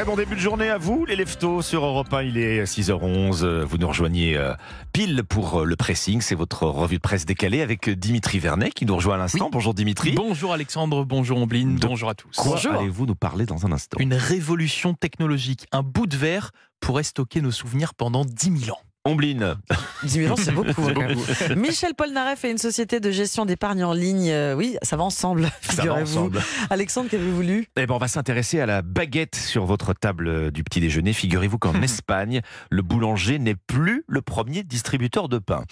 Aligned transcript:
Très 0.00 0.06
bon 0.06 0.16
début 0.16 0.34
de 0.34 0.40
journée 0.40 0.70
à 0.70 0.78
vous, 0.78 1.04
les 1.04 1.14
leftos 1.14 1.60
sur 1.60 1.84
Europe 1.84 2.10
1. 2.10 2.22
Il 2.22 2.38
est 2.38 2.64
6h11. 2.64 3.64
Vous 3.64 3.76
nous 3.76 3.86
rejoignez 3.86 4.34
euh, 4.34 4.54
pile 4.94 5.24
pour 5.28 5.60
euh, 5.60 5.64
le 5.66 5.76
pressing. 5.76 6.22
C'est 6.22 6.34
votre 6.34 6.62
revue 6.62 6.96
de 6.96 7.02
presse 7.02 7.26
décalée 7.26 7.60
avec 7.60 7.86
euh, 7.86 7.94
Dimitri 7.94 8.38
Vernet 8.38 8.70
qui 8.70 8.86
nous 8.86 8.96
rejoint 8.96 9.16
à 9.16 9.18
l'instant. 9.18 9.44
Oui. 9.44 9.50
Bonjour 9.52 9.74
Dimitri. 9.74 10.12
Bonjour 10.12 10.54
Alexandre, 10.54 11.04
bonjour 11.04 11.36
Ombline, 11.36 11.76
De 11.76 11.86
bonjour 11.86 12.08
à 12.08 12.14
tous. 12.14 12.34
Quoi 12.34 12.52
Bonjour. 12.52 12.72
allez-vous 12.72 13.04
nous 13.04 13.14
parler 13.14 13.44
dans 13.44 13.66
un 13.66 13.72
instant? 13.72 13.98
Une 14.00 14.14
révolution 14.14 14.94
technologique, 14.94 15.66
un 15.70 15.82
bout 15.82 16.06
de 16.06 16.16
verre 16.16 16.52
pourrait 16.80 17.02
stocker 17.02 17.42
nos 17.42 17.50
souvenirs 17.50 17.92
pendant 17.92 18.24
10 18.24 18.58
000 18.58 18.74
ans. 18.74 18.80
Ombline. 19.06 19.54
10 20.02 20.10
000 20.10 20.32
ans, 20.32 20.36
c'est 20.36 20.52
beaucoup. 20.52 20.82
hein. 20.88 21.54
Michel 21.56 21.94
Polnareff 21.94 22.44
et 22.44 22.50
une 22.50 22.58
société 22.58 23.00
de 23.00 23.10
gestion 23.10 23.46
d'épargne 23.46 23.82
en 23.82 23.94
ligne. 23.94 24.30
Euh, 24.30 24.54
oui, 24.54 24.76
ça 24.82 24.98
va 24.98 25.04
ensemble, 25.04 25.50
figurez-vous. 25.62 26.30
Alexandre, 26.68 27.08
qu'avez-vous 27.08 27.40
lu? 27.40 27.66
Eh 27.76 27.86
ben, 27.86 27.94
on 27.94 27.98
va 27.98 28.08
s'intéresser 28.08 28.60
à 28.60 28.66
la 28.66 28.82
baguette 28.82 29.36
sur 29.36 29.64
votre 29.64 29.94
table 29.94 30.28
euh, 30.28 30.50
du 30.50 30.64
petit 30.64 30.80
déjeuner. 30.80 31.14
Figurez-vous 31.14 31.58
qu'en 31.58 31.72
Espagne, 31.82 32.42
le 32.68 32.82
boulanger 32.82 33.38
n'est 33.38 33.54
plus 33.54 34.04
le 34.06 34.20
premier 34.20 34.64
distributeur 34.64 35.30
de 35.30 35.38
pain. 35.38 35.64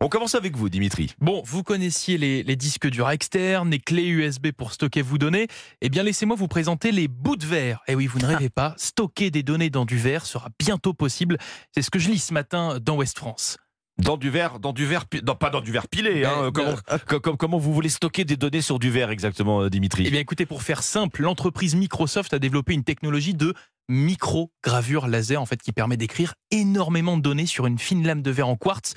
On 0.00 0.08
commence 0.08 0.36
avec 0.36 0.56
vous, 0.56 0.68
Dimitri. 0.68 1.12
Bon, 1.20 1.42
vous 1.44 1.64
connaissiez 1.64 2.18
les, 2.18 2.42
les 2.44 2.54
disques 2.56 2.88
durs 2.88 3.10
externes, 3.10 3.70
les 3.70 3.80
clés 3.80 4.06
USB 4.06 4.52
pour 4.52 4.72
stocker 4.72 5.02
vos 5.02 5.18
données. 5.18 5.48
Eh 5.80 5.88
bien, 5.88 6.04
laissez-moi 6.04 6.36
vous 6.36 6.46
présenter 6.46 6.92
les 6.92 7.08
bouts 7.08 7.34
de 7.36 7.44
verre. 7.44 7.82
Eh 7.88 7.96
oui, 7.96 8.06
vous 8.06 8.20
ne 8.20 8.26
rêvez 8.26 8.48
pas, 8.48 8.74
stocker 8.76 9.30
des 9.32 9.42
données 9.42 9.70
dans 9.70 9.84
du 9.84 9.96
verre 9.98 10.24
sera 10.24 10.50
bientôt 10.58 10.94
possible. 10.94 11.36
C'est 11.74 11.82
ce 11.82 11.90
que 11.90 11.98
je 11.98 12.10
lis 12.10 12.20
ce 12.20 12.32
matin 12.32 12.78
dans 12.80 12.96
Ouest 12.96 13.18
France. 13.18 13.58
Dans 14.00 14.16
du 14.16 14.30
verre, 14.30 14.60
dans 14.60 14.72
du 14.72 14.86
verre, 14.86 15.04
non, 15.26 15.34
pas 15.34 15.50
dans 15.50 15.60
du 15.60 15.72
verre 15.72 15.88
pilé. 15.88 16.24
hein, 16.24 16.42
Mais, 16.44 16.52
comment, 16.52 16.76
co- 17.08 17.18
com- 17.18 17.36
comment 17.36 17.58
vous 17.58 17.74
voulez 17.74 17.88
stocker 17.88 18.24
des 18.24 18.36
données 18.36 18.60
sur 18.62 18.78
du 18.78 18.90
verre 18.90 19.10
exactement, 19.10 19.62
euh, 19.62 19.68
Dimitri? 19.70 20.04
Eh 20.06 20.10
bien, 20.12 20.20
écoutez, 20.20 20.46
pour 20.46 20.62
faire 20.62 20.84
simple, 20.84 21.22
l'entreprise 21.22 21.74
Microsoft 21.74 22.32
a 22.32 22.38
développé 22.38 22.74
une 22.74 22.84
technologie 22.84 23.34
de 23.34 23.52
micro-gravure 23.88 25.08
laser, 25.08 25.42
en 25.42 25.46
fait, 25.46 25.60
qui 25.60 25.72
permet 25.72 25.96
d'écrire 25.96 26.34
énormément 26.52 27.16
de 27.16 27.22
données 27.22 27.46
sur 27.46 27.66
une 27.66 27.78
fine 27.80 28.06
lame 28.06 28.22
de 28.22 28.30
verre 28.30 28.46
en 28.48 28.56
quartz. 28.56 28.94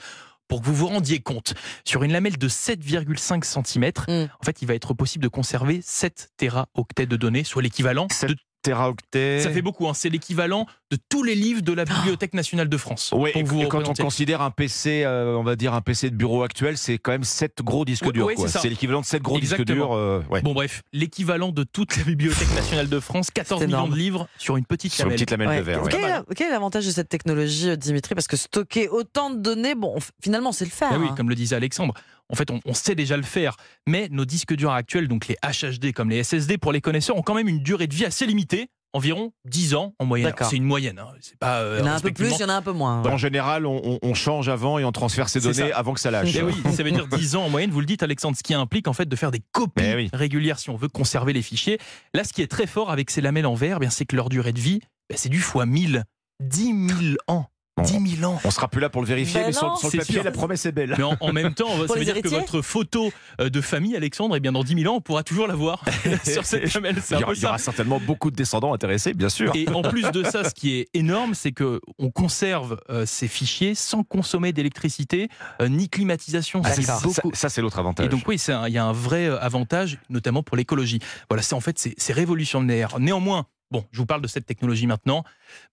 Pour 0.52 0.60
que 0.60 0.66
vous 0.66 0.76
vous 0.76 0.88
rendiez 0.88 1.22
compte, 1.22 1.54
sur 1.86 2.04
une 2.04 2.12
lamelle 2.12 2.38
de 2.38 2.50
7,5 2.50 3.46
cm, 3.46 3.86
Mm. 4.10 4.30
en 4.38 4.44
fait, 4.44 4.62
il 4.62 4.68
va 4.68 4.74
être 4.76 4.94
possible 4.94 5.24
de 5.24 5.30
conserver 5.30 5.80
7 5.82 6.32
téraoctets 6.36 7.06
de 7.06 7.16
données, 7.16 7.46
soit 7.46 7.62
l'équivalent 7.62 8.08
de 8.08 8.36
Ça 8.66 9.50
fait 9.52 9.62
beaucoup, 9.62 9.88
hein. 9.88 9.94
c'est 9.94 10.10
l'équivalent 10.10 10.66
de 10.92 10.98
tous 11.10 11.24
les 11.24 11.36
livres 11.36 11.62
de 11.62 11.74
la 11.74 11.86
Bibliothèque 11.86 12.34
nationale 12.34 12.70
de 12.70 12.78
France. 12.78 13.12
Oui, 13.16 13.32
Pour 13.32 13.42
et, 13.42 13.44
vous 13.44 13.62
et 13.62 13.68
quand 13.68 13.88
on 13.90 13.94
considère 13.94 14.42
un 14.42 14.52
PC, 14.52 15.04
euh, 15.04 15.36
on 15.36 15.44
va 15.44 15.56
dire 15.56 15.74
un 15.74 15.82
PC 15.82 16.10
de 16.10 16.16
bureau 16.16 16.44
actuel, 16.44 16.78
c'est 16.78 16.98
quand 16.98 17.12
même 17.12 17.24
7 17.24 17.60
gros 17.64 17.86
disques 17.86 18.12
durs. 18.12 18.30
c'est 18.48 18.70
l'équivalent 18.70 19.02
de 19.02 19.06
7 19.06 19.22
gros 19.22 19.40
disques 19.40 19.64
durs. 19.64 19.94
euh, 19.94 20.22
ouais. 20.30 20.42
Bon 20.42 20.54
bref, 20.54 20.82
l'équivalent 20.94 21.52
de 21.52 21.64
toute 21.64 21.98
la 21.98 22.04
Bibliothèque 22.04 22.54
nationale 22.54 22.90
de 22.90 23.00
France, 23.00 23.32
14 23.32 23.60
C'est 23.62 23.68
millions 23.68 23.78
énorme. 23.80 23.92
de 23.92 23.96
livres 23.98 24.28
sur 24.38 24.58
une 24.58 24.66
petite 24.66 24.92
Sur 24.94 25.06
une 25.06 25.10
lamelle. 25.12 25.16
petite 25.18 25.32
lamelle 25.32 25.48
Ouais. 25.50 25.58
de 25.60 25.64
verre. 25.64 25.84
ouais. 25.84 25.90
Quel, 25.92 26.04
est 26.04 26.08
la- 26.10 26.24
quel 26.36 26.48
est 26.48 26.52
l'avantage 26.52 26.86
de 26.86 26.92
cette 26.92 27.10
technologie, 27.10 27.70
euh, 27.70 27.76
Dimitri? 27.76 28.14
Parce 28.16 28.28
que 28.28 28.38
stocker 28.38 28.90
autant 28.90 29.30
de 29.32 29.38
données, 29.40 29.76
bon, 29.76 29.96
finalement, 30.22 30.52
c'est 30.52 30.66
le 30.66 30.72
faire. 30.72 30.90
Ah 30.92 31.00
oui, 31.00 31.08
hein. 31.10 31.14
comme 31.18 31.30
le 31.30 31.36
disait 31.36 31.56
Alexandre. 31.56 31.94
En 32.32 32.36
fait, 32.36 32.50
on, 32.52 32.60
on 32.66 32.74
sait 32.74 32.96
déjà 32.96 33.18
le 33.18 33.24
faire, 33.24 33.56
mais 33.88 34.08
nos 34.12 34.26
disques 34.26 34.56
durs 34.56 34.72
actuels, 34.72 35.08
donc 35.08 35.28
les 35.28 35.36
HHD 35.44 35.92
comme 35.94 36.10
les 36.10 36.24
SSD 36.24 36.58
pour 36.58 36.72
les 36.72 36.82
connaisseurs, 36.82 37.18
ont 37.18 37.22
quand 37.22 37.36
même 37.36 37.48
une 37.48 37.60
durée 37.60 37.88
de 37.88 37.94
vie 37.94 38.06
assez 38.06 38.26
limitée, 38.26 38.68
environ 38.94 39.32
10 39.50 39.76
ans 39.76 39.94
en 40.00 40.06
moyenne. 40.06 40.30
D'accord. 40.30 40.48
C'est 40.50 40.56
une 40.58 40.66
moyenne, 40.66 41.00
hein. 41.00 41.08
c'est 41.22 41.38
pas. 41.38 41.60
euh, 41.62 41.78
Il 41.80 41.86
y 41.86 41.90
en 41.90 41.92
a 41.92 41.96
un 41.96 42.00
peu 42.00 42.12
plus, 42.12 42.32
il 42.32 42.40
y 42.40 42.44
en 42.44 42.50
a 42.50 42.54
un 42.56 42.62
peu 42.62 42.72
moins. 42.74 43.02
En 43.04 43.18
général, 43.18 43.66
on, 43.66 43.82
on- 43.84 44.00
on 44.02 44.14
change 44.14 44.50
avant 44.50 44.80
et 44.80 44.84
on 44.86 44.92
transfère 44.92 45.30
ses 45.30 45.40
données 45.40 45.70
ça. 45.72 45.78
avant 45.78 45.94
que 45.94 46.00
ça 46.00 46.12
lâche. 46.12 46.34
Eh 46.36 46.42
oui, 46.42 46.54
ça 46.74 46.84
veut 46.84 46.92
dire 46.92 47.08
10 47.08 47.36
ans 47.36 47.44
en 47.46 47.50
moyenne, 47.50 47.70
vous 47.72 47.80
le 47.80 47.86
dites 47.86 48.04
Alexandre, 48.04 48.36
ce 48.38 48.44
qui 48.44 48.54
implique 48.54 48.88
en 48.88 48.94
fait 48.94 49.08
de 49.08 49.16
faire 49.16 49.32
des 49.32 49.42
copies 49.54 49.84
Eh 49.86 49.96
oui. 49.96 50.10
régulières 50.14 50.60
si 50.60 50.70
on 50.70 50.76
veut 50.76 50.90
conserver 50.90 51.32
les 51.34 51.42
fichiers. 51.42 51.80
Là, 52.14 52.24
ce 52.24 52.34
qui 52.34 52.42
est 52.42 52.48
très 52.52 52.68
fort 52.68 52.92
avec 52.92 53.10
ces 53.12 53.22
lamelles 53.22 53.46
en 53.46 53.56
verre, 53.56 53.78
eh 53.78 53.80
bien, 53.82 53.90
c'est 53.90 54.06
que 54.06 54.16
leur 54.16 54.28
durée 54.30 54.52
de 54.54 54.60
vie, 54.60 54.80
ben, 55.10 55.16
c'est 55.18 55.30
du 55.30 55.40
fois 55.40 55.66
1000. 55.66 56.04
10 56.44 56.64
000 56.64 57.16
ans. 57.28 57.46
Bon. 57.82 58.00
10 58.00 58.16
000 58.18 58.32
ans. 58.32 58.40
On 58.44 58.52
sera 58.52 58.68
plus 58.68 58.82
là 58.82 58.90
pour 58.90 59.02
le 59.02 59.08
vérifier, 59.08 59.42
Ben 59.42 59.48
mais 59.48 59.54
sur, 59.54 59.68
non. 59.68 59.76
sur 59.76 59.88
le 59.88 59.92
C'est 59.92 59.98
papier, 60.00 60.16
sûr. 60.16 60.24
la 60.24 60.32
promesse 60.32 60.66
est 60.66 60.72
belle. 60.72 60.96
Mais 60.98 61.04
en, 61.04 61.16
en 61.20 61.34
même 61.34 61.54
temps, 61.54 61.70
ça 61.88 61.94
veut 61.96 62.06
dire 62.06 62.22
que 62.22 62.28
votre 62.30 62.62
photo 62.62 63.12
euh, 63.40 63.50
de 63.50 63.62
famille, 63.62 63.96
Alexandre, 63.96 64.36
eh 64.36 64.40
bien, 64.40 64.52
dans 64.52 64.64
10 64.64 64.82
000 64.84 64.94
ans, 64.94 64.98
on 64.98 65.02
pourra 65.02 65.24
toujours 65.24 65.48
la 65.48 65.56
voir 65.56 65.84
sur 66.24 66.46
cette 66.46 66.74
lamelle. 66.74 66.98
C'est 67.04 67.16
Il 67.16 67.22
y, 67.22 67.24
aura, 67.24 67.34
il 67.34 67.42
y 67.42 67.46
aura 67.46 67.58
ça. 67.58 67.66
certainement 67.66 68.00
beaucoup 68.00 68.32
de 68.32 68.36
descendants 68.36 68.74
intéressés, 68.74 69.14
bien 69.14 69.30
sûr. 69.30 69.52
Et 69.56 69.68
en 69.70 69.82
plus 69.82 70.04
de 70.12 70.24
ça, 70.24 70.44
ce 70.44 70.54
qui 70.54 70.76
est 70.76 70.90
énorme, 70.94 71.34
c'est 71.34 71.52
que 71.52 71.80
on 72.00 72.10
conserve 72.12 72.80
euh, 72.90 73.06
ces 73.06 73.28
fichiers 73.28 73.76
sans 73.76 74.04
consommer 74.04 74.54
d'électricité 74.54 75.30
euh, 75.62 75.68
ni 75.68 75.90
climatisation. 75.90 76.62
Ah, 76.64 76.72
ça, 76.74 76.82
ça, 76.82 77.00
beaucoup- 77.04 77.32
ça, 77.34 77.50
c'est 77.50 77.62
l'autre 77.62 77.80
avantage. 77.80 78.06
Et 78.06 78.10
donc 78.10 78.24
oui, 78.28 78.42
il 78.68 78.74
y 78.74 78.78
a 78.78 78.86
un 78.86 78.92
vrai 78.94 79.28
avantage, 79.28 79.98
notamment 80.10 80.44
pour 80.44 80.58
l'écologie. 80.58 81.00
Voilà, 81.30 81.42
c'est 81.44 81.56
en 81.56 81.60
fait 81.62 81.78
c'est 81.80 81.94
c'est 81.98 82.14
révolutionnaire. 82.14 83.00
Néanmoins, 83.00 83.46
bon, 83.72 83.86
je 83.92 83.98
vous 83.98 84.06
parle 84.06 84.22
de 84.22 84.28
cette 84.28 84.46
technologie 84.46 84.88
maintenant. 84.88 85.24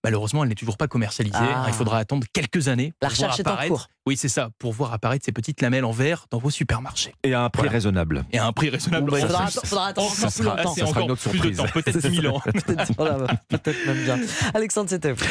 Malheureusement, 0.04 0.42
elle 0.42 0.48
n'est 0.48 0.54
toujours 0.54 0.76
pas 0.76 0.88
commercialisée. 0.88 1.36
Ah. 1.40 1.64
Il 1.68 1.74
faudra 1.74 1.98
attendre 1.98 2.26
quelques 2.32 2.68
années. 2.68 2.92
La 3.02 3.08
pour 3.08 3.16
voir 3.16 3.30
recherche 3.30 3.40
est 3.40 3.48
en 3.48 3.52
apparaître- 3.52 3.72
cours. 3.74 3.88
Oui, 4.06 4.16
c'est 4.16 4.28
ça, 4.28 4.48
pour 4.58 4.72
voir 4.72 4.94
apparaître 4.94 5.22
ces 5.24 5.32
petites 5.32 5.60
lamelles 5.60 5.84
en 5.84 5.90
verre 5.90 6.24
dans 6.30 6.38
vos 6.38 6.48
supermarchés 6.48 7.14
Et 7.24 7.34
à 7.34 7.42
un 7.42 7.50
prix 7.50 7.60
Voilà. 7.64 7.72
raisonnable. 7.72 8.24
et 8.32 8.38
à 8.38 8.46
un 8.46 8.52
prix 8.52 8.70
raisonnable. 8.70 9.12
Il 9.14 9.20
faudra, 9.20 9.86
attendre 9.88 10.10
Ça 10.10 10.28
plus 10.28 10.32
sera- 10.44 10.54
Ah, 10.58 10.62
longtemps. 10.62 10.74
c'est 10.74 10.80
ça 10.86 11.00
une 11.02 11.10
autre 11.10 11.28
plus 11.28 11.38
de 11.40 11.52
surprise. 11.52 11.56
temps, 11.58 11.66
peut-être 11.74 11.98
10 12.08 12.20
000 12.22 12.34
ans. 12.36 12.40
Peut-être 13.48 13.86
même 13.86 14.04
bien. 14.04 14.18
Alexandre, 14.54 14.88
c'était 14.90 15.12
vous. 15.12 15.24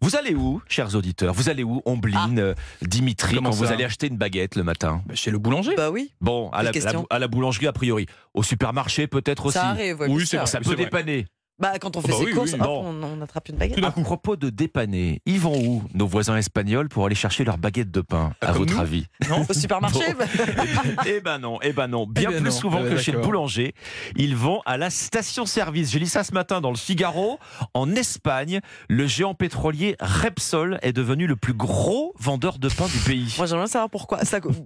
Vous 0.00 0.16
allez 0.16 0.34
où, 0.34 0.60
chers 0.68 0.94
auditeurs? 0.94 1.32
Vous 1.32 1.48
allez 1.48 1.62
où, 1.62 1.80
Ombline, 1.84 2.38
euh, 2.38 2.54
Dimitri, 2.82 3.36
Comment 3.36 3.50
quand 3.50 3.56
vous 3.56 3.66
ça 3.66 3.72
allez 3.72 3.84
acheter 3.84 4.08
une 4.08 4.16
baguette 4.16 4.56
le 4.56 4.64
matin? 4.64 5.02
Bah, 5.06 5.14
Chez 5.14 5.30
le 5.30 5.38
boulanger. 5.38 5.74
Bah 5.76 5.90
oui, 5.90 6.10
Bon, 6.20 6.50
à 6.50 6.62
la, 6.62 6.72
la- 6.72 6.92
à 7.10 7.18
la 7.18 7.28
boulangerie 7.28 7.66
a 7.68 7.72
priori. 7.72 8.06
Au 8.34 8.42
supermarché 8.42 9.06
peut-être 9.06 9.46
aussi. 9.46 9.54
ça 9.58 9.68
arrive. 9.68 10.00
ouais, 10.00 10.08
Oui. 10.08 10.26
Ça 10.26 10.44
C'est 10.46 10.60
peut 10.60 10.74
dépanner. 10.76 11.26
Bah, 11.60 11.78
quand 11.80 11.96
on 11.96 12.00
fait 12.00 12.08
Bah 12.08 12.14
ses 12.18 12.24
oui, 12.24 12.32
courses, 12.32 12.52
oui, 12.54 12.58
hop, 12.60 12.66
bon. 12.66 12.84
on, 12.84 13.02
on 13.18 13.22
attrape 13.22 13.48
une 13.48 13.56
baguette. 13.56 13.78
Tout 13.78 13.86
À 13.86 13.92
propos 13.92 14.34
de 14.34 14.50
dépanner, 14.50 15.20
ils 15.24 15.38
vont 15.38 15.56
où, 15.56 15.82
nos 15.94 16.06
voisins 16.06 16.36
espagnols, 16.36 16.88
pour 16.88 17.06
aller 17.06 17.14
chercher 17.14 17.44
leur 17.44 17.58
baguette 17.58 17.92
de 17.92 18.00
pain, 18.00 18.32
Ah, 18.40 18.46
à 18.48 18.52
comme 18.52 18.62
votre 18.62 18.74
nous 18.74 18.80
avis? 18.80 19.06
Non 19.30 19.46
Au 19.48 19.52
supermarché 19.52 20.14
bah, 20.18 20.24
Eh 21.06 21.20
ben 21.20 21.38
non, 21.38 21.58
eh 21.62 21.72
ben 21.72 21.86
non. 21.86 22.06
Bien 22.08 22.30
Eh 22.30 22.34
ben 22.34 22.40
plus 22.42 22.50
non. 22.50 22.50
souvent 22.50 22.78
Eh 22.80 22.88
ben 22.88 22.90
que 22.96 23.00
chez 23.00 23.12
le 23.12 23.20
boulanger, 23.20 23.72
ils 24.16 24.34
vont 24.34 24.62
à 24.66 24.76
la 24.76 24.90
station-service. 24.90 25.92
J'ai 25.92 26.00
lu 26.00 26.06
ça 26.06 26.24
ce 26.24 26.32
matin 26.32 26.60
dans 26.60 26.70
le 26.70 26.76
Figaro. 26.76 27.38
En 27.72 27.94
Espagne, 27.94 28.60
le 28.88 29.06
géant 29.06 29.34
pétrolier 29.34 29.96
Repsol 30.00 30.78
est 30.82 30.92
devenu 30.92 31.28
le 31.28 31.36
plus 31.36 31.54
gros 31.54 32.14
vendeur 32.18 32.58
de 32.58 32.68
pain 32.68 32.86
du 32.86 32.98
pays. 32.98 33.32
Moi, 33.38 33.46
j'aimerais 33.46 33.68
savoir 33.68 33.90
pourquoi. 33.90 34.18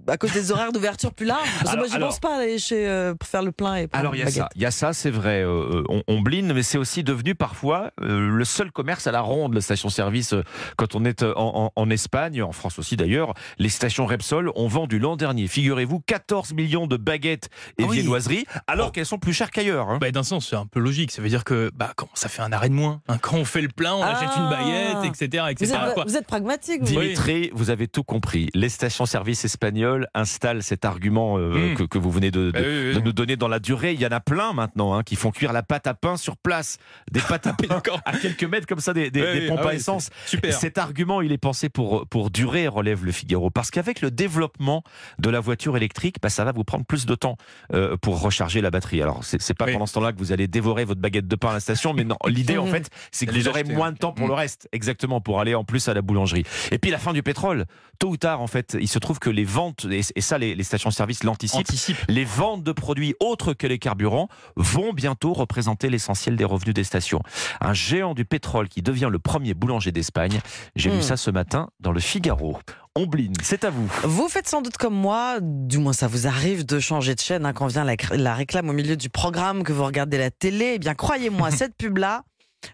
À, 0.07 0.17
cause 0.17 0.31
des 0.33 0.51
horaires 0.51 0.71
d'ouverture 0.71 1.13
plus 1.13 1.27
larges. 1.27 1.47
Parce 1.61 1.73
que 1.73 1.77
moi, 1.77 1.87
j'y 1.87 1.95
alors- 1.97 2.09
pense 2.09 2.19
pas 2.19 2.37
aller 2.37 2.57
chez, 2.57 2.87
euh, 2.87 3.13
pour 3.13 3.29
faire 3.29 3.43
le 3.43 3.51
plein 3.51 3.75
et 3.75 3.87
Alors 3.91 4.15
il 4.15 4.19
y 4.19 4.23
a 4.23 4.31
ça, 4.31 4.49
il 4.55 4.61
y 4.61 4.65
a 4.65 4.71
ça, 4.71 4.91
c'est 4.93 5.11
vrai. 5.11 5.43
euh, 5.43 5.83
on, 5.89 6.01
on 6.07 6.21
bline, 6.21 6.51
mais 6.53 6.63
c'est 6.63 6.78
aussi 6.79 7.03
devenu 7.03 7.35
parfois 7.35 7.91
euh, 8.01 8.29
le 8.29 8.45
seul 8.45 8.71
commerce 8.71 9.05
à 9.07 9.11
la 9.11 9.21
ronde, 9.21 9.53
la 9.53 9.61
station-service. 9.61 10.33
euh, 10.33 10.43
quand 10.77 10.95
on 10.95 11.05
est 11.05 11.23
euh, 11.23 11.33
en, 11.35 11.65
en- 11.65 11.71
en 11.75 11.89
Espagne, 11.89 12.41
en 12.41 12.51
France 12.51 12.79
aussi 12.79 12.95
d'ailleurs, 12.97 13.33
les 13.57 13.69
stations 13.69 14.05
Repsol 14.05 14.51
ont 14.55 14.67
vendu 14.67 14.97
l'an 14.99 15.15
dernier, 15.15 15.47
figurez-vous, 15.47 15.99
14 15.99 16.53
millions 16.53 16.87
de 16.87 16.97
baguettes 16.97 17.49
et 17.77 17.83
Ah 17.83 17.87
oui. 17.87 17.97
viennoiseries, 17.97 18.45
alors 18.67 18.87
Oh. 18.87 18.91
qu'elles 18.91 19.05
sont 19.05 19.19
plus 19.19 19.33
chères 19.33 19.51
qu'ailleurs. 19.51 19.89
hein. 19.89 19.97
Bah, 20.01 20.09
D'un 20.11 20.23
sens, 20.23 20.47
c'est 20.49 20.55
un 20.55 20.65
peu 20.65 20.79
logique. 20.79 21.11
Ça 21.11 21.21
veut 21.21 21.29
dire 21.29 21.43
que 21.43 21.69
bah, 21.75 21.91
quand 21.95 22.09
ça 22.13 22.29
fait 22.29 22.41
un 22.41 22.51
arrêt 22.51 22.69
de 22.69 22.73
moins. 22.73 23.01
hein. 23.07 23.17
quand 23.21 23.35
on 23.37 23.45
fait 23.45 23.61
le 23.61 23.67
plein, 23.69 23.93
on 23.93 24.01
Ah. 24.01 24.15
achète 24.15 24.29
une 24.37 24.49
baguette, 24.49 25.05
etc. 25.21 25.43
Vous 25.45 25.51
etc. 25.51 25.79
êtes, 25.87 25.93
quoi. 25.93 26.03
vous 26.07 26.15
êtes 26.17 26.25
pragmatique, 26.27 26.81
vous. 26.81 26.87
Dimitri, 26.87 27.49
vous 27.53 27.69
avez 27.69 27.87
tout 27.87 28.03
compris. 28.03 28.49
Les 28.53 28.69
stations-service 28.69 29.45
espagnoles 29.45 30.07
installent 30.13 30.63
cet 30.63 30.85
argument 30.85 31.37
euh, 31.37 31.49
Mm. 31.73 31.75
que, 31.75 31.83
que 31.83 31.97
vous 31.97 32.11
venez 32.11 32.31
de, 32.31 32.47
de- 32.47 32.51
Bah 32.51 32.59
oui, 32.61 32.87
oui, 32.89 32.95
de 32.95 32.99
nous 33.01 33.11
donner 33.13 33.35
dans 33.35 33.47
la 33.47 33.59
durée. 33.59 33.93
Il 33.93 33.99
y 34.01 34.05
en 34.05 34.11
a 34.11 34.19
plein 34.19 34.53
maintenant 34.53 34.93
hein, 34.93 35.03
qui 35.03 35.15
font 35.15 35.31
cuire 35.31 35.51
la 35.53 35.63
pâte 35.63 35.87
à 35.87 35.93
pain 35.93 36.15
sur 36.17 36.37
place. 36.37 36.68
Des 37.11 37.21
pâtes 37.21 37.47
à 37.47 37.55
à 38.05 38.17
quelques 38.17 38.43
mètres 38.43 38.67
comme 38.67 38.79
ça, 38.79 38.93
des, 38.93 39.09
pompes 39.47 39.59
ah 39.61 39.67
à 39.67 39.69
oui, 39.69 39.75
essence. 39.75 40.09
Super. 40.25 40.53
Cet 40.53 40.77
argument, 40.77 41.21
il 41.21 41.31
est 41.31 41.37
pensé 41.37 41.69
pour, 41.69 42.07
pour 42.07 42.29
durer, 42.29 42.67
relève 42.67 43.05
le 43.05 43.11
Figaro. 43.11 43.49
Parce 43.49 43.71
qu'avec 43.71 44.01
le 44.01 44.11
développement 44.11 44.83
de 45.19 45.29
la 45.29 45.39
voiture 45.39 45.77
électrique, 45.77 46.17
bah, 46.21 46.29
ça 46.29 46.43
va 46.43 46.51
vous 46.51 46.63
prendre 46.63 46.85
plus 46.85 47.05
de 47.05 47.15
temps 47.15 47.37
euh, 47.73 47.97
pour 47.97 48.21
recharger 48.21 48.61
la 48.61 48.71
batterie. 48.71 49.01
Alors, 49.01 49.23
c'est 49.23 49.53
pas 49.53 49.65
Oui. 49.65 49.73
pendant 49.73 49.85
ce 49.85 49.93
temps-là 49.93 50.13
que 50.13 50.17
vous 50.17 50.31
allez 50.31 50.47
dévorer 50.47 50.85
votre 50.85 51.01
baguette 51.01 51.27
de 51.27 51.35
pain 51.35 51.49
à 51.49 51.53
la 51.53 51.59
station, 51.59 51.93
mais 51.93 52.03
non, 52.03 52.17
l'idée, 52.27 52.57
en 52.57 52.67
fait, 52.67 52.89
c'est 53.11 53.25
que 53.25 53.33
vous 53.33 53.47
aurez 53.47 53.63
moins 53.63 53.91
de 53.91 53.97
temps 53.97 54.11
pour 54.11 54.27
le 54.27 54.33
reste. 54.33 54.67
Exactement, 54.71 55.21
pour 55.21 55.39
aller 55.39 55.55
en 55.55 55.63
plus 55.63 55.87
à 55.87 55.93
la 55.93 56.01
boulangerie. 56.01 56.43
Et 56.71 56.77
puis, 56.77 56.91
la 56.91 56.99
fin 56.99 57.13
du 57.13 57.23
pétrole. 57.23 57.65
Tôt 57.99 58.09
ou 58.09 58.17
tard, 58.17 58.39
en 58.39 58.47
fait, 58.47 58.77
il 58.79 58.87
se 58.87 58.97
trouve 58.97 59.19
que 59.19 59.29
les 59.29 59.43
ventes, 59.43 59.85
et, 59.91 60.21
ça, 60.21 60.37
les, 60.37 60.55
les 60.55 60.63
stations-service 60.63 61.25
l'anticipent, 61.25 61.59
Anticipe. 61.59 61.97
les 62.07 62.23
ventes 62.23 62.63
de 62.63 62.71
produits 62.71 63.13
autres 63.19 63.53
que 63.53 63.67
les 63.67 63.77
carburants 63.77 64.29
vont 64.55 64.93
bientôt 64.93 65.33
représenter 65.33 65.89
l'essentiel 65.89 66.35
des 66.35 66.45
revenus 66.45 66.58
des 66.73 66.83
stations. 66.83 67.21
Un 67.61 67.73
géant 67.73 68.13
du 68.13 68.25
pétrole 68.25 68.67
qui 68.69 68.81
devient 68.81 69.09
le 69.11 69.19
premier 69.19 69.53
boulanger 69.53 69.91
d'Espagne. 69.91 70.39
J'ai 70.75 70.89
lu 70.89 70.97
Hmm. 70.97 71.01
ça 71.01 71.17
ce 71.17 71.31
matin 71.31 71.69
dans 71.79 71.91
le 71.91 71.99
Figaro. 71.99 72.57
Ombline, 72.95 73.33
c'est 73.41 73.63
à 73.63 73.69
vous. 73.69 73.89
Vous 74.03 74.27
faites 74.27 74.47
sans 74.47 74.61
doute 74.61 74.77
comme 74.77 74.95
moi, 74.95 75.37
du 75.41 75.77
moins 75.77 75.93
ça 75.93 76.07
vous 76.07 76.27
arrive 76.27 76.65
de 76.65 76.79
changer 76.79 77.15
de 77.15 77.19
chaîne 77.19 77.45
hein, 77.45 77.53
quand 77.53 77.67
vient 77.67 77.83
la, 77.85 77.95
la 78.11 78.33
réclame 78.33 78.69
au 78.69 78.73
milieu 78.73 78.97
du 78.97 79.09
programme 79.09 79.63
que 79.63 79.71
vous 79.71 79.85
regardez 79.85 80.17
la 80.17 80.31
télé. 80.31 80.73
Eh 80.75 80.79
bien, 80.79 80.95
croyez-moi, 80.95 81.51
cette 81.51 81.75
pub-là, 81.77 82.23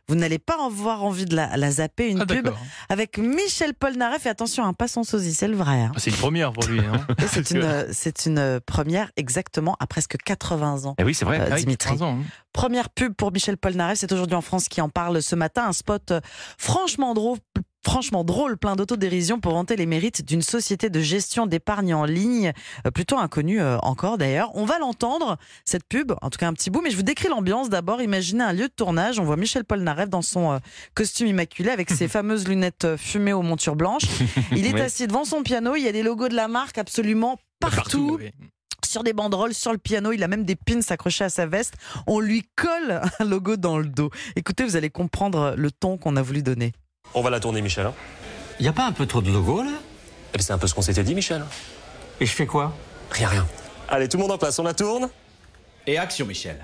Vous 0.07 0.15
n'allez 0.15 0.39
pas 0.39 0.55
avoir 0.65 1.03
envie 1.03 1.25
de 1.25 1.35
la, 1.35 1.57
la 1.57 1.71
zapper, 1.71 2.09
une 2.09 2.21
Ah, 2.21 2.25
pub 2.25 2.49
avec 2.89 3.17
Michel 3.17 3.73
Polnareff. 3.73 4.25
Et 4.25 4.29
attention, 4.29 4.63
un 4.65 4.73
pas 4.73 4.87
sans 4.87 5.03
sosie, 5.03 5.33
c'est 5.33 5.47
le 5.47 5.55
vrai. 5.55 5.81
hein. 5.81 5.91
Ah, 5.95 5.99
C'est 5.99 6.09
une 6.11 6.15
première 6.17 6.51
pour 6.53 6.63
lui. 6.65 6.79
Hein. 6.79 7.05
Et 7.21 7.27
C'est 7.27 8.25
une, 8.25 8.59
première 8.65 9.11
exactement 9.15 9.75
à 9.79 9.87
presque 9.87 10.17
80 10.23 10.85
ans. 10.85 10.95
Eh 10.99 11.03
oui, 11.03 11.13
c'est 11.13 11.25
vrai. 11.25 11.39
Euh, 11.39 11.49
Ah 11.51 11.55
Dimitri. 11.55 11.89
15 11.91 12.01
ans, 12.01 12.19
hein. 12.19 12.23
Première 12.53 12.89
pub 12.89 13.13
pour 13.13 13.31
Michel 13.33 13.57
Polnareff, 13.57 13.99
c'est 13.99 14.11
aujourd'hui 14.13 14.35
en 14.35 14.41
France 14.41 14.69
qui 14.69 14.79
en 14.79 14.87
parle 14.89 15.21
ce 15.21 15.35
matin. 15.35 15.65
Un 15.67 15.73
spot 15.73 16.11
euh, 16.11 16.21
franchement 16.57 17.13
drôle, 17.13 17.37
franchement 17.85 18.23
drôle, 18.23 18.57
plein 18.57 18.75
d'autodérision 18.75 19.39
pour 19.39 19.53
vanter 19.53 19.75
les 19.75 19.85
mérites 19.85 20.25
d'une 20.25 20.41
société 20.41 20.89
de 20.89 20.99
gestion 20.99 21.45
d'épargne 21.45 21.93
en 21.93 22.03
ligne, 22.03 22.51
euh, 22.85 22.91
plutôt 22.91 23.17
inconnue 23.17 23.61
euh, 23.61 23.77
encore 23.79 24.17
d'ailleurs. 24.17 24.51
On 24.55 24.65
va 24.65 24.79
l'entendre, 24.79 25.37
cette 25.65 25.83
pub, 25.87 26.11
en 26.21 26.29
tout 26.29 26.37
cas 26.39 26.47
un 26.47 26.53
petit 26.53 26.69
bout, 26.69 26.81
mais 26.81 26.89
je 26.89 26.95
vous 26.97 27.03
décris 27.03 27.27
l'ambiance 27.29 27.69
d'abord. 27.69 28.01
Imaginez 28.01 28.43
un 28.43 28.53
lieu 28.53 28.67
de 28.67 28.73
tournage, 28.75 29.19
on 29.19 29.23
voit 29.23 29.37
Michel 29.37 29.63
Polnareff 29.65 30.09
dans 30.09 30.21
son 30.23 30.53
euh, 30.53 30.57
costume 30.95 31.27
immaculé 31.27 31.69
avec 31.69 31.89
ses 31.91 32.07
fameuses 32.09 32.47
lunettes 32.47 32.87
fumées 32.97 33.33
aux 33.33 33.41
montures 33.43 33.75
blanches. 33.75 34.03
Il 34.51 34.65
est 34.65 34.73
Oui. 34.73 34.81
assis 34.81 35.07
devant 35.07 35.23
son 35.25 35.43
piano, 35.43 35.75
il 35.75 35.83
y 35.83 35.87
a 35.87 35.91
des 35.91 36.03
logos 36.03 36.27
de 36.29 36.35
la 36.35 36.47
marque 36.47 36.77
absolument 36.77 37.37
partout 37.59 38.17
oui. 38.19 38.31
sur 38.83 39.03
des 39.03 39.13
banderoles, 39.13 39.53
sur 39.53 39.71
le 39.71 39.77
piano. 39.77 40.11
Il 40.11 40.23
a 40.23 40.27
même 40.27 40.43
des 40.43 40.55
pins 40.55 40.79
accrochés 40.89 41.23
à 41.23 41.29
sa 41.29 41.45
veste. 41.45 41.75
On 42.07 42.19
lui 42.19 42.43
colle 42.55 43.01
un 43.19 43.25
logo 43.25 43.57
dans 43.57 43.77
le 43.77 43.85
dos. 43.85 44.09
Écoutez, 44.35 44.63
vous 44.63 44.75
allez 44.75 44.89
comprendre 44.89 45.53
le 45.55 45.71
ton 45.71 45.97
qu'on 45.97 46.15
a 46.15 46.21
voulu 46.21 46.41
donner. 46.43 46.73
On 47.13 47.21
va 47.21 47.29
la 47.29 47.39
tourner, 47.39 47.61
Michel. 47.61 47.85
hein. 47.85 47.93
Y 48.59 48.67
a 48.67 48.73
pas 48.73 48.85
un 48.85 48.91
peu 48.91 49.05
trop 49.05 49.21
de 49.21 49.31
logo 49.31 49.63
là 49.63 49.71
Eh 50.33 50.37
ben, 50.37 50.43
C'est 50.43 50.53
un 50.53 50.57
peu 50.57 50.67
ce 50.67 50.73
qu'on 50.73 50.81
s'était 50.81 51.03
dit, 51.03 51.15
Michel. 51.15 51.43
Et 52.19 52.25
je 52.25 52.31
fais 52.31 52.45
quoi? 52.45 52.73
Rien, 53.11 53.27
rien. 53.29 53.45
Allez, 53.87 54.07
tout 54.09 54.17
le 54.17 54.23
monde 54.23 54.31
en 54.31 54.37
place, 54.37 54.57
on 54.59 54.63
la 54.63 54.73
tourne 54.73 55.09
Et 55.87 55.97
action, 55.97 56.25
Michel. 56.25 56.57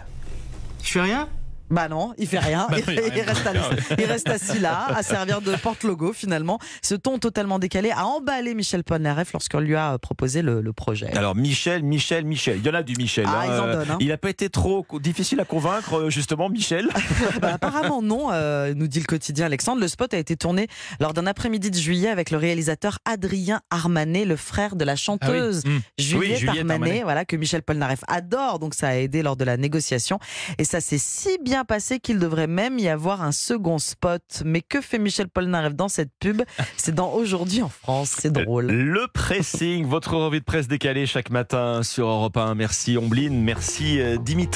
Je 0.84 0.90
fais 0.92 1.02
rien? 1.02 1.28
Bah 1.72 1.88
non, 1.88 2.14
il 2.18 2.28
fait 2.28 2.40
rien. 2.40 2.68
Bah 2.70 2.78
il, 2.88 2.96
non, 2.96 3.02
rien 3.14 3.24
reste 3.24 3.48
assis, 3.48 3.84
il 3.98 4.06
reste 4.06 4.30
assis 4.30 4.60
là, 4.60 4.88
à 4.96 5.04
servir 5.04 5.42
de 5.42 5.56
porte-logo 5.56 6.14
finalement. 6.14 6.60
Ce 6.82 6.96
ton 6.96 7.18
totalement 7.18 7.60
décalé 7.60 7.92
a 7.92 8.06
emballé 8.06 8.54
Michel 8.54 8.84
Polnareff 8.84 9.32
lorsqu'on 9.34 9.60
lui 9.62 9.76
a 9.76 9.98
proposé 9.98 10.42
le, 10.42 10.62
le 10.62 10.74
projet. 10.74 11.16
Alors 11.18 11.36
Michel, 11.36 11.84
Michel, 11.84 12.26
Michel. 12.26 12.58
Il 12.58 12.66
y 12.66 12.70
en 12.70 12.74
a 12.74 12.84
du 12.84 12.94
Michel. 12.98 13.26
Ah, 13.28 13.42
hein. 13.42 13.46
ils 13.46 13.60
en 13.60 13.68
Euh, 13.68 13.74
donnent, 13.74 13.92
hein. 13.92 13.98
Il 14.02 14.08
n'a 14.10 14.18
pas 14.18 14.30
été 14.30 14.50
trop 14.50 14.86
difficile 15.02 15.40
à 15.40 15.46
convaincre, 15.46 15.94
euh, 15.96 16.10
justement, 16.10 16.50
Michel. 16.50 16.90
Bah, 17.42 17.54
apparemment 17.54 18.02
non, 18.02 18.32
euh, 18.32 18.74
nous 18.76 18.88
dit 18.88 19.00
le 19.00 19.06
quotidien 19.06 19.46
Alexandre. 19.46 19.80
Le 19.82 19.88
spot 19.88 20.14
a 20.14 20.18
été 20.18 20.36
tourné 20.36 20.68
lors 21.00 21.14
d'un 21.14 21.26
après-midi 21.26 21.72
de 21.72 21.78
juillet 21.78 22.10
avec 22.10 22.30
le 22.32 22.38
réalisateur 22.38 23.00
Adrien 23.06 23.62
Armanet, 23.70 24.26
le 24.26 24.36
frère 24.36 24.76
de 24.76 24.84
la 24.84 24.96
chanteuse 24.96 25.64
Ah 25.66 25.70
oui. 25.70 25.76
Mmh. 25.76 25.82
Juliette, 25.98 26.38
Juliette 26.40 26.58
Armanet, 26.60 26.74
Armanet. 26.74 27.04
voilà 27.04 27.26
que 27.26 27.36
Michel 27.36 27.64
Polnareff 27.64 28.02
adore, 28.08 28.60
donc 28.60 28.74
ça 28.74 28.90
a 28.90 28.96
aidé 28.96 29.24
lors 29.24 29.38
de 29.38 29.44
la 29.46 29.58
négociation. 29.58 30.20
Et 30.58 30.66
ça 30.66 30.82
s'est 30.82 30.98
si 30.98 31.38
bien 31.44 31.61
passé 31.66 32.00
qu'il 32.00 32.20
devrait 32.20 32.48
même 32.48 32.80
y 32.80 32.88
avoir 32.88 33.22
un 33.22 33.32
second 33.32 33.80
spot. 33.80 34.44
Mais 34.46 34.62
que 34.62 34.82
fait 34.82 35.00
Michel 35.00 35.28
Polnareff 35.28 35.76
dans 35.76 35.90
cette 35.90 36.12
pub? 36.20 36.42
C'est 36.78 36.96
dans 36.96 37.12
Aujourd'hui 37.12 37.62
en 37.62 37.70
France, 37.70 38.16
c'est 38.20 38.32
drôle. 38.32 38.68
Le 38.68 39.08
pressing, 39.14 39.86
votre 39.86 40.16
revue 40.16 40.40
de 40.40 40.46
presse 40.46 40.68
décalée 40.68 41.06
chaque 41.06 41.30
matin 41.30 41.84
sur 41.84 42.08
Europe 42.08 42.38
1. 42.38 42.56
Merci 42.56 42.98
Ombline, 42.98 43.42
merci 43.42 44.00
euh, 44.00 44.18
Dimitri. 44.18 44.52